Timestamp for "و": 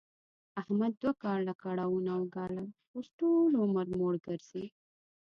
2.19-2.23